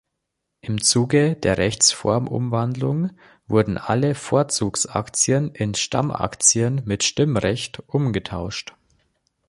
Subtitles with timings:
[0.61, 3.11] Im Zuge der Rechtsform-Umwandlung
[3.45, 8.73] wurden alle Vorzugsaktien in Stammaktien mit Stimmrecht umgetauscht.